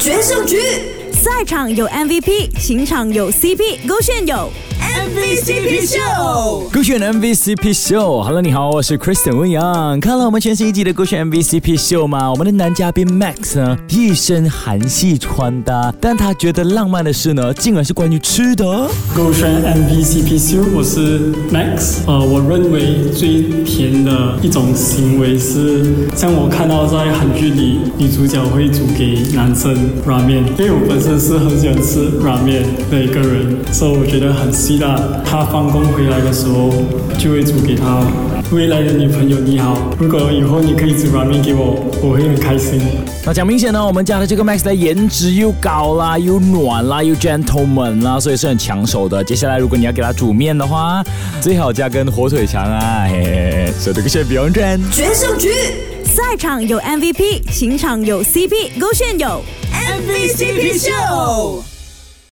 [0.00, 0.56] 决胜局，
[1.20, 6.00] 赛场有 MVP，情场有 CP，勾选有 MVCP 秀。
[6.72, 10.00] 勾选 MVCP 秀，Hello，你好，我是 Kristen 温阳。
[10.00, 12.30] 看了我们全新一季的勾选 MVCP 秀吗？
[12.30, 18.64] 我们的男嘉宾 Max 呢，一身韩系穿搭，但他觉得浪漫的事呢，竟然是关于吃的。
[19.14, 21.98] 勾选 MVCP 秀，我是 Max。
[22.06, 25.84] 呃，我认为最甜的一种行为是，
[26.16, 29.76] 像我看到在韩剧里，女主角会煮给男生
[30.06, 34.86] 拉面，因为我本身是很喜欢吃拉面的一个人，所以我觉得很期待
[35.24, 36.70] 他放工回来的时候，
[37.18, 38.04] 就会煮给他
[38.52, 39.76] 未来的女朋友你好。
[39.98, 42.80] 如果以后你可以煮拉面给我，我会很开心。
[43.24, 49.22] 那讲明显呢，我们家的这个 Max 的颜值又高啦，又暖啦，又 gentleman 啦，所以是很抢手的。
[49.22, 51.02] 接下来如果你要给他煮面的话，
[51.40, 54.80] 最好加根火腿肠啊，嘿嘿嘿，所以这个是不用转。
[54.90, 55.50] 决胜局，
[56.04, 59.42] 赛场有 MVP，情场有 CP，勾选有
[59.90, 61.79] MVCP 秀。